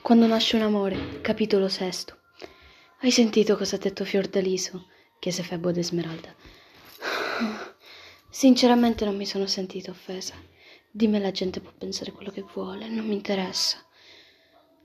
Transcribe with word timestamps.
Quando 0.00 0.26
nasce 0.26 0.56
un 0.56 0.62
amore, 0.62 1.20
capitolo 1.20 1.68
sesto. 1.68 2.16
Hai 3.00 3.10
sentito 3.10 3.56
cosa 3.56 3.76
ha 3.76 3.78
detto 3.78 4.06
Fiordaliso? 4.06 4.86
chiese 5.18 5.42
Febo 5.42 5.70
d'Esmeralda. 5.70 6.34
Sinceramente 8.30 9.04
non 9.04 9.16
mi 9.16 9.26
sono 9.26 9.46
sentita 9.46 9.90
offesa. 9.90 10.34
Di 10.90 11.08
me 11.08 11.18
la 11.18 11.30
gente 11.30 11.60
può 11.60 11.72
pensare 11.76 12.12
quello 12.12 12.30
che 12.30 12.44
vuole, 12.54 12.88
non 12.88 13.06
mi 13.06 13.14
interessa. 13.14 13.84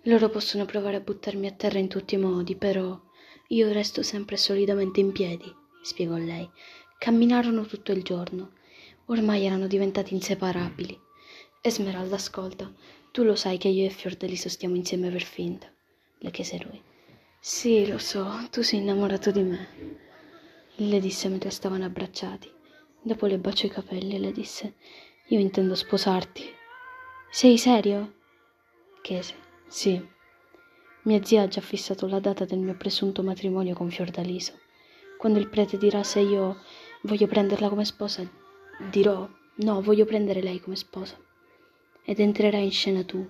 Loro 0.04 0.30
possono 0.30 0.66
provare 0.66 0.98
a 0.98 1.02
buttarmi 1.02 1.48
a 1.48 1.54
terra 1.54 1.80
in 1.80 1.88
tutti 1.88 2.16
i 2.16 2.18
modi, 2.20 2.58
però 2.58 3.00
io 3.48 3.72
resto 3.72 4.04
sempre 4.04 4.36
solidamente 4.36 5.00
in 5.00 5.14
piedi, 5.14 5.50
spiegò 5.82 6.18
lei. 6.18 6.50
Camminarono 6.98 7.66
tutto 7.66 7.94
il 7.94 8.04
giorno. 8.04 8.52
Ormai 9.06 9.46
erano 9.46 9.68
diventati 9.68 10.14
inseparabili. 10.14 11.00
Esmeralda, 11.66 12.16
ascolta, 12.16 12.70
tu 13.14 13.24
lo 13.24 13.36
sai 13.36 13.58
che 13.58 13.70
io 13.70 13.86
e 13.86 13.90
Fiordaliso 13.90 14.50
stiamo 14.50 14.76
insieme 14.76 15.10
per 15.10 15.22
finta, 15.22 15.72
le 16.18 16.30
chiese 16.30 16.62
lui. 16.62 16.82
Sì, 17.40 17.88
lo 17.88 18.00
so, 18.00 18.28
tu 18.52 18.62
sei 18.62 18.80
innamorato 18.80 19.32
di 19.32 19.44
me, 19.44 19.68
le 20.76 21.00
disse 21.00 21.30
mentre 21.30 21.52
stavano 21.52 21.86
abbracciati. 21.86 22.52
Dopo 23.02 23.28
le 23.28 23.38
baciò 23.38 23.68
i 23.68 23.70
capelli 23.70 24.16
e 24.16 24.20
le 24.20 24.34
disse, 24.34 24.74
io 25.28 25.40
intendo 25.40 25.74
sposarti. 25.76 26.44
Sei 27.32 27.58
serio? 27.58 28.16
chiese. 29.02 29.34
Sì. 29.68 30.06
Mia 31.04 31.24
zia 31.24 31.44
ha 31.44 31.48
già 31.48 31.62
fissato 31.62 32.08
la 32.08 32.20
data 32.20 32.44
del 32.44 32.60
mio 32.60 32.76
presunto 32.76 33.24
matrimonio 33.24 33.74
con 33.74 33.90
Fiordaliso. 33.90 34.60
Quando 35.18 35.40
il 35.40 35.48
prete 35.48 35.78
dirà 35.78 36.04
se 36.04 36.20
io 36.20 36.58
voglio 37.04 37.28
prenderla 37.28 37.70
come 37.70 37.86
sposa, 37.86 38.30
dirò 38.92 39.26
no, 39.56 39.82
voglio 39.82 40.04
prendere 40.04 40.42
lei 40.42 40.60
come 40.60 40.76
sposa. 40.76 41.18
Ed 42.04 42.20
entrerai 42.20 42.64
in 42.64 42.72
scena 42.72 43.04
tu, 43.04 43.28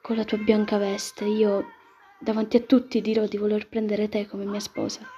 con 0.00 0.16
la 0.16 0.24
tua 0.24 0.38
bianca 0.38 0.78
veste, 0.78 1.24
io 1.24 1.66
davanti 2.18 2.56
a 2.56 2.60
tutti 2.60 3.00
dirò 3.00 3.26
di 3.26 3.36
voler 3.36 3.68
prendere 3.68 4.08
te 4.08 4.26
come 4.26 4.44
mia 4.44 4.60
sposa. 4.60 5.08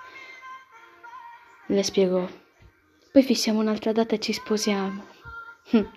Le 1.66 1.82
spiegò. 1.82 2.28
Poi 3.10 3.22
fissiamo 3.22 3.60
un'altra 3.60 3.92
data 3.92 4.14
e 4.14 4.18
ci 4.20 4.32
sposiamo. 4.32 5.04
Hm, 5.70 5.90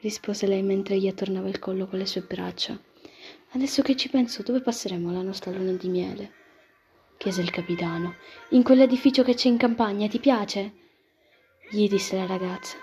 rispose 0.00 0.46
lei 0.46 0.62
mentre 0.62 0.98
gli 0.98 1.06
attornava 1.06 1.48
il 1.48 1.58
collo 1.58 1.86
con 1.86 1.98
le 1.98 2.06
sue 2.06 2.22
braccia. 2.22 2.78
Adesso 3.52 3.82
che 3.82 3.96
ci 3.96 4.08
penso, 4.08 4.42
dove 4.42 4.60
passeremo 4.60 5.12
la 5.12 5.22
nostra 5.22 5.50
luna 5.50 5.72
di 5.72 5.88
miele? 5.88 6.32
chiese 7.16 7.40
il 7.40 7.50
capitano. 7.50 8.16
In 8.50 8.62
quell'edificio 8.62 9.22
che 9.22 9.34
c'è 9.34 9.48
in 9.48 9.56
campagna, 9.56 10.08
ti 10.08 10.18
piace? 10.18 10.72
gli 11.70 11.88
disse 11.88 12.16
la 12.16 12.26
ragazza. 12.26 12.76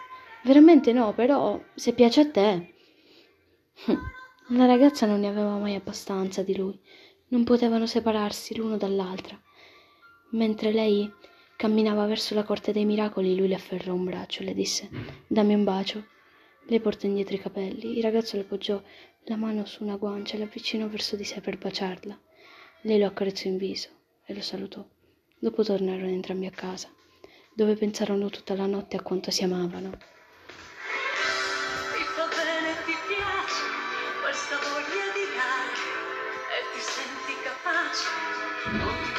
Veramente 0.44 0.92
no, 0.94 1.14
però 1.14 1.62
se 1.76 1.94
piace 1.94 2.22
a 2.22 2.30
te. 2.30 2.74
Hm, 3.86 3.98
la 4.58 4.66
ragazza 4.66 5.08
non 5.08 5.22
ne 5.22 5.28
aveva 5.28 5.58
mai 5.58 5.74
abbastanza 5.74 6.44
di 6.44 6.56
lui. 6.56 6.80
Non 7.30 7.44
potevano 7.44 7.88
separarsi 7.88 8.56
l'uno 8.56 8.78
dall'altra. 8.78 9.40
Mentre 10.32 10.72
lei 10.72 11.12
camminava 11.56 12.06
verso 12.06 12.36
la 12.36 12.44
corte 12.44 12.72
dei 12.72 12.86
miracoli, 12.86 13.36
lui 13.36 13.48
le 13.48 13.56
afferrò 13.56 13.94
un 13.94 14.04
braccio 14.04 14.42
e 14.42 14.46
le 14.46 14.54
disse: 14.54 14.90
Dammi 15.28 15.56
un 15.56 15.64
bacio. 15.64 16.06
Lei 16.66 16.80
portò 16.80 17.08
indietro 17.08 17.36
i 17.36 17.40
capelli. 17.40 17.98
Il 17.98 18.04
ragazzo 18.04 18.38
le 18.38 18.44
poggiò 18.44 18.80
la 19.26 19.36
mano 19.36 19.66
su 19.66 19.84
una 19.84 19.96
guancia 19.96 20.36
e 20.36 20.40
l'avvicinò 20.40 20.88
verso 20.88 21.16
di 21.16 21.24
sé 21.24 21.42
per 21.42 21.58
baciarla. 21.58 22.20
Lei 22.82 23.00
lo 23.00 23.08
accarezzò 23.08 23.50
in 23.50 23.58
viso 23.58 23.90
e 24.26 24.34
lo 24.34 24.42
salutò. 24.42 24.86
Dopo 25.40 25.64
tornarono 25.64 26.08
entrambi 26.08 26.46
a 26.46 26.52
casa, 26.52 26.88
dove 27.56 27.76
pensarono 27.76 28.30
tutta 28.30 28.56
la 28.56 28.68
notte 28.68 28.96
a 28.96 29.02
quanto 29.02 29.32
si 29.32 29.44
amavano. 29.44 29.98
Non 38.70 39.02
ti 39.02 39.11